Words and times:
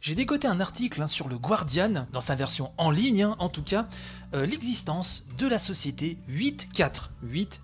J'ai 0.00 0.14
dégoté 0.14 0.46
un 0.46 0.60
article 0.60 1.02
hein, 1.02 1.06
sur 1.06 1.28
le 1.28 1.36
Guardian, 1.36 2.06
dans 2.10 2.22
sa 2.22 2.34
version 2.34 2.72
en 2.78 2.90
ligne 2.90 3.24
hein, 3.24 3.36
en 3.38 3.50
tout 3.50 3.62
cas, 3.62 3.86
euh, 4.32 4.46
l'existence 4.46 5.26
de 5.36 5.46
la 5.46 5.58
société 5.58 6.16
848 6.28 7.60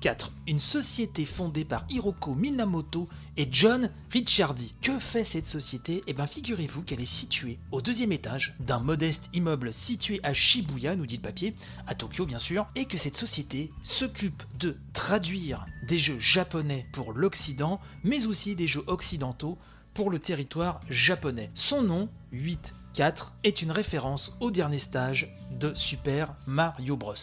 4. 0.00 0.32
Une 0.48 0.58
société 0.58 1.24
fondée 1.24 1.64
par 1.64 1.84
Hiroko 1.88 2.34
Minamoto 2.34 3.08
et 3.36 3.48
John 3.52 3.88
Ricciardi. 4.10 4.74
Que 4.82 4.98
fait 4.98 5.22
cette 5.22 5.46
société? 5.46 6.02
Eh 6.08 6.12
bien 6.12 6.26
figurez-vous 6.26 6.82
qu'elle 6.82 7.00
est 7.00 7.06
située 7.06 7.58
au 7.70 7.80
deuxième 7.80 8.10
étage 8.10 8.56
d'un 8.58 8.80
modeste 8.80 9.30
immeuble 9.32 9.72
situé 9.72 10.18
à 10.24 10.34
Shibuya, 10.34 10.96
nous 10.96 11.06
dit 11.06 11.16
le 11.16 11.22
papier, 11.22 11.54
à 11.86 11.94
Tokyo 11.94 12.26
bien 12.26 12.40
sûr, 12.40 12.66
et 12.74 12.86
que 12.86 12.98
cette 12.98 13.16
société 13.16 13.70
s'occupe 13.84 14.42
de 14.58 14.76
traduire 14.92 15.66
des 15.86 16.00
jeux 16.00 16.18
japonais 16.18 16.86
pour 16.92 17.12
l'Occident, 17.12 17.80
mais 18.02 18.26
aussi 18.26 18.56
des 18.56 18.66
jeux 18.66 18.84
occidentaux 18.88 19.56
pour 19.94 20.10
le 20.10 20.18
territoire 20.18 20.80
japonais. 20.88 21.50
Son 21.54 21.82
nom, 21.82 22.08
8 22.32 22.74
4 22.94 23.32
est 23.44 23.62
une 23.62 23.70
référence 23.70 24.36
au 24.40 24.50
dernier 24.50 24.78
stage 24.78 25.34
de 25.58 25.72
Super 25.74 26.34
Mario 26.46 26.96
Bros. 26.96 27.14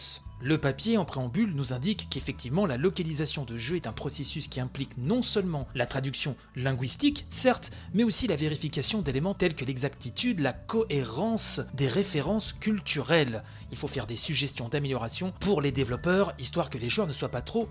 Le 0.42 0.56
papier 0.56 0.96
en 0.96 1.04
préambule 1.04 1.52
nous 1.54 1.74
indique 1.74 2.08
qu'effectivement 2.08 2.64
la 2.64 2.78
localisation 2.78 3.44
de 3.44 3.58
jeu 3.58 3.76
est 3.76 3.86
un 3.86 3.92
processus 3.92 4.48
qui 4.48 4.58
implique 4.58 4.96
non 4.96 5.20
seulement 5.20 5.66
la 5.74 5.84
traduction 5.84 6.34
linguistique, 6.56 7.26
certes, 7.28 7.70
mais 7.92 8.04
aussi 8.04 8.26
la 8.26 8.36
vérification 8.36 9.02
d'éléments 9.02 9.34
tels 9.34 9.54
que 9.54 9.66
l'exactitude, 9.66 10.40
la 10.40 10.54
cohérence 10.54 11.60
des 11.74 11.88
références 11.88 12.54
culturelles. 12.54 13.42
Il 13.70 13.76
faut 13.76 13.86
faire 13.86 14.06
des 14.06 14.16
suggestions 14.16 14.70
d'amélioration 14.70 15.34
pour 15.40 15.60
les 15.60 15.72
développeurs, 15.72 16.32
histoire 16.38 16.70
que 16.70 16.78
les 16.78 16.88
joueurs 16.88 17.06
ne 17.06 17.12
soient 17.12 17.28
pas 17.28 17.42
trop 17.42 17.68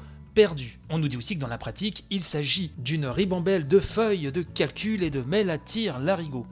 On 0.90 1.00
nous 1.00 1.10
dit 1.10 1.18
aussi 1.18 1.36
que 1.36 1.42
dans 1.42 1.48
la 1.48 1.58
pratique, 1.58 2.06
il 2.10 2.22
s'agit 2.22 2.72
d'une 2.78 3.08
ribambelle 3.08 3.68
de 3.68 3.80
feuilles 3.80 4.32
de 4.32 4.42
calcul 4.42 5.04
et 5.04 5.10
de 5.10 5.22
mails 5.22 5.50
à 5.50 5.58
tir 5.58 6.00
larigot. 6.00 6.46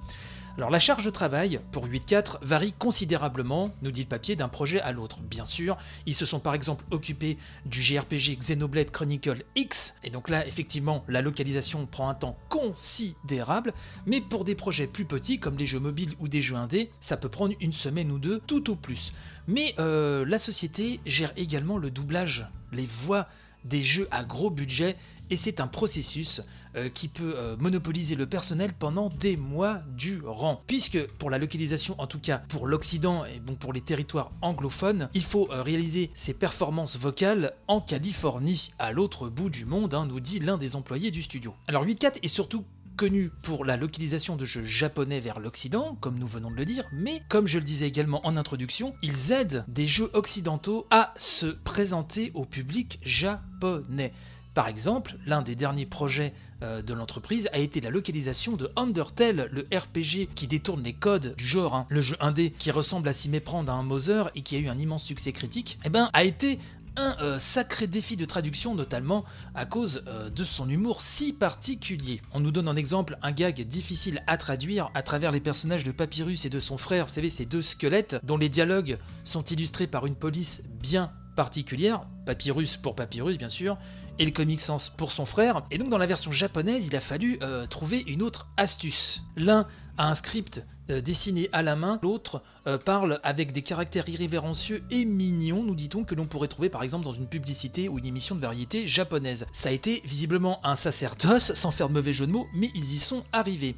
Alors 0.58 0.72
la 0.72 0.80
charge 0.80 1.06
de 1.06 1.09
travail 1.09 1.61
pour 1.72 1.88
8.4 1.88 2.39
varie 2.42 2.73
considérablement, 2.73 3.70
nous 3.84 3.92
dit 3.92 4.02
le 4.02 4.08
papier, 4.09 4.36
d'un 4.36 4.50
projet 4.50 4.81
à 4.81 4.92
l'autre. 4.92 5.22
Bien 5.22 5.45
sûr, 5.45 5.78
ils 6.06 6.16
se 6.16 6.26
sont 6.26 6.39
par 6.42 6.53
exemple 6.53 6.84
occupés 6.92 7.38
du 7.66 7.81
JRPG 7.81 8.38
Xenoblade 8.39 8.92
Chronicle 8.92 9.45
X, 9.56 9.95
et 10.04 10.09
donc 10.09 10.30
là 10.30 10.45
effectivement 10.45 11.06
la 11.08 11.22
localisation 11.22 11.86
prend 11.86 12.09
un 12.09 12.16
temps 12.16 12.38
considérable, 12.50 13.73
mais 14.06 14.20
pour 14.20 14.44
des 14.44 14.56
projets 14.56 14.88
plus 14.88 15.06
petits 15.06 15.39
comme 15.39 15.58
les 15.58 15.66
jeux 15.66 15.80
mobiles 15.80 16.16
ou 16.20 16.28
des 16.28 16.42
jeux 16.42 16.56
indés, 16.56 16.89
ça 17.00 17.16
peut 17.16 17.30
prendre 17.30 17.54
une 17.61 17.73
semaine 17.73 18.11
ou 18.11 18.20
deux 18.20 18.42
tout 18.48 18.70
au 18.70 18.76
plus. 18.76 19.14
Mais 19.48 19.76
euh, 19.80 20.26
la 20.26 20.39
société 20.39 21.00
gère 21.06 21.31
également 21.38 21.78
le 21.78 21.89
doublage, 21.89 22.48
les 22.73 22.86
voix 22.86 23.28
des 23.68 23.84
jeux 23.84 24.08
à 24.12 24.23
gros 24.23 24.50
budget 24.50 24.96
et 25.30 25.36
c'est 25.36 25.60
un 25.60 25.68
processus 25.68 26.42
euh, 26.76 26.90
qui 26.90 27.08
peut 27.08 27.34
euh, 27.36 27.56
monopoliser 27.58 28.16
le 28.16 28.28
personnel 28.28 28.73
pendant 28.78 29.10
des 29.10 29.36
mois 29.36 29.82
durant. 29.96 30.62
Puisque 30.68 31.06
pour 31.18 31.30
la 31.30 31.38
localisation, 31.38 31.95
en 31.98 32.08
tout 32.08 32.20
cas 32.20 32.42
pour 32.50 32.68
l'Occident 32.68 33.26
et 33.26 33.40
bon 33.40 33.56
pour 33.56 33.73
les 33.73 33.82
territoires 33.82 34.32
anglophones, 34.42 35.10
il 35.14 35.23
faut 35.23 35.50
euh, 35.52 35.62
réaliser 35.64 36.12
ses 36.14 36.34
performances 36.34 36.98
vocales 36.98 37.54
en 37.68 37.82
Californie, 37.82 38.72
à 38.80 38.92
l'autre 38.92 39.28
bout 39.30 39.50
du 39.50 39.66
monde, 39.66 39.94
hein, 39.94 40.06
nous 40.06 40.20
dit 40.20 40.40
l'un 40.40 40.58
des 40.58 40.76
employés 40.76 41.12
du 41.12 41.23
studio. 41.23 41.54
Alors 41.68 41.86
8.4 41.86 42.20
est 42.23 42.28
surtout 42.28 42.64
connu 42.98 43.30
pour 43.44 43.64
la 43.64 43.78
localisation 43.78 44.36
de 44.36 44.44
jeux 44.44 44.66
japonais 44.66 45.20
vers 45.20 45.40
l'Occident, 45.40 45.95
comme 46.02 46.17
nous 46.17 46.28
venons 46.28 46.50
de 46.50 46.56
le 46.56 46.66
dire, 46.66 46.84
mais 46.92 47.22
comme 47.30 47.48
je 47.48 47.59
le 47.59 47.64
disais 47.64 47.88
également 47.88 48.26
en 48.26 48.36
introduction, 48.36 48.95
ils 49.04 49.31
aident 49.31 49.64
des 49.67 49.88
jeux 49.88 50.09
occidentaux 50.14 50.88
à 50.89 51.14
se 51.16 51.45
présenter 51.45 52.31
au 52.34 52.44
public 52.44 53.00
japonais. 53.04 54.12
Par 54.56 54.67
exemple, 54.67 55.16
l'un 55.28 55.44
des 55.44 55.54
derniers 55.54 55.86
projets 55.86 56.34
euh, 56.64 56.81
de 56.81 56.95
l'entreprise 56.95 57.48
a 57.54 57.59
été 57.59 57.80
la 57.80 57.92
localisation 57.92 58.56
de 58.56 58.72
Undertale, 58.76 59.48
le 59.52 59.67
RPG 59.71 60.33
qui 60.33 60.48
détourne 60.48 60.82
les 60.82 60.94
codes 60.94 61.36
du 61.36 61.45
genre, 61.45 61.76
hein. 61.76 61.86
le 61.89 62.02
jeu 62.02 62.17
indé 62.20 62.50
qui 62.58 62.71
ressemble 62.71 63.08
à 63.08 63.14
s'y 63.14 63.30
méprendre 63.30 63.71
à 63.71 63.76
un 63.76 63.83
Mother 63.83 64.32
et 64.33 64.42
qui 64.42 64.55
a 64.55 64.60
eu 64.60 64.67
un 64.67 64.80
immense 64.80 65.04
succès 65.04 65.32
critique, 65.32 65.77
eh 65.86 65.89
ben, 65.89 66.10
a 66.14 66.23
été 66.23 66.58
un 66.97 67.15
euh, 67.21 67.39
sacré 67.39 67.87
défi 67.87 68.17
de 68.17 68.25
traduction, 68.25 68.75
notamment 68.75 69.23
à 69.55 69.65
cause 69.65 70.03
euh, 70.08 70.30
de 70.30 70.43
son 70.43 70.69
humour 70.69 71.02
si 71.02 71.31
particulier. 71.31 72.21
On 72.33 72.39
nous 72.39 72.52
donne 72.52 72.67
en 72.67 72.75
exemple 72.75 73.17
un 73.21 73.31
gag 73.31 73.65
difficile 73.67 74.23
à 74.27 74.37
traduire 74.37 74.89
à 74.93 75.03
travers 75.03 75.31
les 75.31 75.39
personnages 75.39 75.83
de 75.83 75.91
Papyrus 75.91 76.45
et 76.45 76.49
de 76.49 76.59
son 76.59 76.77
frère, 76.77 77.05
vous 77.05 77.13
savez, 77.13 77.30
ces 77.30 77.45
deux 77.45 77.61
squelettes 77.61 78.17
dont 78.23 78.37
les 78.37 78.49
dialogues 78.49 78.97
sont 79.23 79.43
illustrés 79.43 79.87
par 79.87 80.05
une 80.05 80.15
police 80.15 80.63
bien 80.81 81.11
particulière, 81.35 82.05
Papyrus 82.27 82.76
pour 82.76 82.93
Papyrus 82.93 83.38
bien 83.38 83.49
sûr, 83.49 83.77
et 84.20 84.26
le 84.26 84.32
Comic 84.32 84.60
Sans 84.60 84.92
pour 84.98 85.11
son 85.14 85.26
frère. 85.26 85.64
Et 85.71 85.77
donc 85.77 85.89
dans 85.89 85.98
la 85.98 86.05
version 86.05 86.32
japonaise, 86.32 86.88
il 86.88 86.95
a 86.95 86.99
fallu 86.99 87.39
euh, 87.42 87.65
trouver 87.65 88.04
une 88.05 88.21
autre 88.21 88.48
astuce. 88.58 89.23
L'un 89.38 89.65
a 89.98 90.10
un 90.10 90.15
script 90.15 90.61
euh, 90.89 91.02
dessiné 91.02 91.49
à 91.52 91.64
la 91.64 91.76
main, 91.76 91.99
l'autre 92.02 92.42
euh, 92.65 92.77
parle 92.77 93.20
avec 93.23 93.52
des 93.52 93.61
caractères 93.61 94.08
irrévérencieux 94.08 94.83
et 94.89 95.05
mignons, 95.05 95.64
nous 95.64 95.76
dit-on, 95.76 96.04
que 96.04 96.15
l'on 96.15 96.26
pourrait 96.26 96.48
trouver 96.48 96.70
par 96.70 96.83
exemple 96.83 97.04
dans 97.04 97.14
une 97.14 97.27
publicité 97.27 97.89
ou 97.89 97.99
une 97.99 98.05
émission 98.05 98.36
de 98.36 98.42
variété 98.42 98.88
japonaise. 98.88 99.48
Ça 99.52 99.70
a 99.70 99.71
été 99.71 100.02
visiblement 100.05 100.65
un 100.65 100.76
sacerdoce, 100.76 101.54
sans 101.54 101.71
faire 101.71 101.89
de 101.89 101.94
mauvais 101.94 102.14
jeu 102.14 102.27
de 102.27 102.32
mots, 102.32 102.48
mais 102.54 102.71
ils 102.73 102.94
y 102.94 102.99
sont 102.99 103.23
arrivés. 103.33 103.76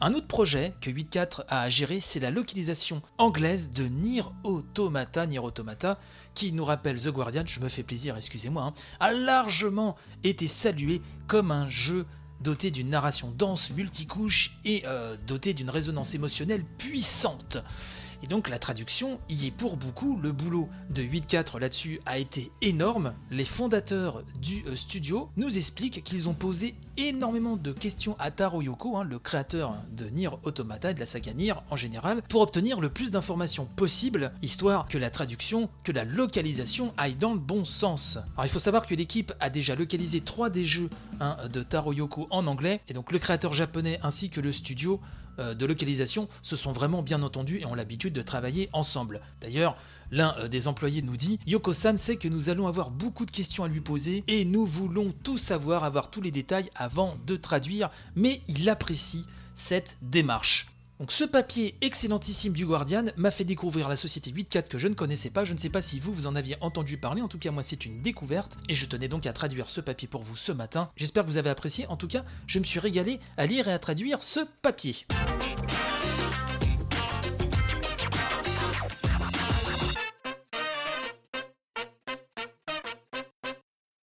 Un 0.00 0.14
autre 0.14 0.26
projet 0.26 0.72
que 0.80 0.90
8.4 0.90 1.42
a 1.46 1.62
à 1.62 1.68
gérer, 1.68 2.00
c'est 2.00 2.18
la 2.18 2.30
localisation 2.30 3.02
anglaise 3.18 3.72
de 3.72 3.84
Nier 3.84 4.24
Automata, 4.42 5.26
Nier 5.26 5.38
Automata, 5.38 5.98
qui 6.34 6.52
nous 6.52 6.64
rappelle 6.64 7.00
The 7.00 7.08
Guardian, 7.08 7.44
je 7.46 7.60
me 7.60 7.68
fais 7.68 7.82
plaisir, 7.84 7.91
excusez-moi, 8.16 8.62
hein, 8.64 8.74
a 9.00 9.12
largement 9.12 9.96
été 10.24 10.46
salué 10.46 11.00
comme 11.26 11.50
un 11.50 11.68
jeu 11.68 12.06
doté 12.40 12.70
d'une 12.70 12.90
narration 12.90 13.32
dense, 13.36 13.70
multicouche 13.70 14.56
et 14.64 14.82
euh, 14.86 15.16
doté 15.26 15.54
d'une 15.54 15.70
résonance 15.70 16.14
émotionnelle 16.14 16.64
puissante. 16.78 17.58
Et 18.22 18.28
donc 18.28 18.48
la 18.48 18.58
traduction 18.58 19.18
y 19.28 19.46
est 19.46 19.50
pour 19.50 19.76
beaucoup. 19.76 20.18
Le 20.22 20.32
boulot 20.32 20.68
de 20.90 21.02
8.4 21.02 21.58
là-dessus 21.58 22.00
a 22.06 22.18
été 22.18 22.52
énorme. 22.60 23.14
Les 23.30 23.44
fondateurs 23.44 24.22
du 24.40 24.64
euh, 24.66 24.76
studio 24.76 25.28
nous 25.36 25.56
expliquent 25.56 26.04
qu'ils 26.04 26.28
ont 26.28 26.34
posé 26.34 26.74
énormément 26.96 27.56
de 27.56 27.72
questions 27.72 28.16
à 28.18 28.30
Taro 28.30 28.62
Yoko, 28.62 28.96
hein, 28.96 29.04
le 29.04 29.18
créateur 29.18 29.74
de 29.92 30.06
Nier 30.06 30.30
Automata 30.42 30.90
et 30.90 30.94
de 30.94 31.00
la 31.00 31.06
saga 31.06 31.32
Nier 31.32 31.54
en 31.70 31.76
général, 31.76 32.22
pour 32.28 32.40
obtenir 32.40 32.80
le 32.80 32.90
plus 32.90 33.10
d'informations 33.10 33.66
possible, 33.66 34.32
histoire 34.42 34.88
que 34.88 34.98
la 34.98 35.10
traduction, 35.10 35.68
que 35.84 35.92
la 35.92 36.04
localisation 36.04 36.92
aille 36.96 37.14
dans 37.14 37.32
le 37.32 37.38
bon 37.38 37.64
sens. 37.64 38.18
Alors 38.34 38.44
il 38.44 38.50
faut 38.50 38.58
savoir 38.58 38.86
que 38.86 38.94
l'équipe 38.94 39.32
a 39.40 39.50
déjà 39.50 39.74
localisé 39.74 40.20
trois 40.20 40.50
des 40.50 40.64
jeux 40.64 40.90
hein, 41.20 41.36
de 41.52 41.62
Taro 41.62 41.92
Yoko 41.92 42.26
en 42.30 42.46
anglais, 42.46 42.80
et 42.88 42.92
donc 42.92 43.12
le 43.12 43.18
créateur 43.18 43.54
japonais 43.54 43.98
ainsi 44.02 44.30
que 44.30 44.40
le 44.40 44.52
studio 44.52 45.00
euh, 45.38 45.54
de 45.54 45.64
localisation 45.64 46.28
se 46.42 46.56
sont 46.56 46.72
vraiment 46.72 47.02
bien 47.02 47.22
entendus 47.22 47.60
et 47.60 47.64
ont 47.64 47.74
l'habitude 47.74 48.12
de 48.12 48.22
travailler 48.22 48.68
ensemble. 48.72 49.20
D'ailleurs, 49.40 49.76
l'un 50.12 50.36
euh, 50.38 50.46
des 50.46 50.68
employés 50.68 51.02
nous 51.02 51.16
dit 51.16 51.40
Yoko-san 51.48 51.98
sait 51.98 52.16
que 52.16 52.28
nous 52.28 52.50
allons 52.50 52.68
avoir 52.68 52.90
beaucoup 52.90 53.26
de 53.26 53.32
questions 53.32 53.64
à 53.64 53.68
lui 53.68 53.80
poser 53.80 54.22
et 54.28 54.44
nous 54.44 54.64
voulons 54.64 55.12
tout 55.24 55.38
savoir, 55.38 55.82
avoir 55.82 56.10
tous 56.10 56.20
les 56.20 56.30
détails 56.30 56.70
avant 56.76 57.16
de 57.26 57.34
traduire, 57.34 57.90
mais 58.14 58.40
il 58.46 58.68
apprécie 58.68 59.26
cette 59.54 59.96
démarche. 60.02 60.68
Donc 61.00 61.10
ce 61.10 61.24
papier 61.24 61.74
excellentissime 61.80 62.52
du 62.52 62.64
Guardian 62.64 63.06
m'a 63.16 63.32
fait 63.32 63.42
découvrir 63.42 63.88
la 63.88 63.96
société 63.96 64.30
8.4 64.30 64.68
que 64.68 64.78
je 64.78 64.86
ne 64.86 64.94
connaissais 64.94 65.30
pas. 65.30 65.44
Je 65.44 65.52
ne 65.52 65.58
sais 65.58 65.68
pas 65.68 65.82
si 65.82 65.98
vous, 65.98 66.12
vous 66.12 66.28
en 66.28 66.36
aviez 66.36 66.56
entendu 66.60 66.96
parler. 66.96 67.22
En 67.22 67.26
tout 67.26 67.38
cas, 67.38 67.50
moi, 67.50 67.64
c'est 67.64 67.84
une 67.84 68.02
découverte. 68.02 68.56
Et 68.68 68.76
je 68.76 68.86
tenais 68.86 69.08
donc 69.08 69.26
à 69.26 69.32
traduire 69.32 69.68
ce 69.68 69.80
papier 69.80 70.06
pour 70.06 70.22
vous 70.22 70.36
ce 70.36 70.52
matin. 70.52 70.88
J'espère 70.96 71.24
que 71.24 71.28
vous 71.28 71.38
avez 71.38 71.50
apprécié. 71.50 71.88
En 71.88 71.96
tout 71.96 72.06
cas, 72.06 72.24
je 72.46 72.60
me 72.60 72.64
suis 72.64 72.78
régalé 72.78 73.18
à 73.36 73.46
lire 73.46 73.66
et 73.66 73.72
à 73.72 73.80
traduire 73.80 74.22
ce 74.22 74.40
papier. 74.62 74.94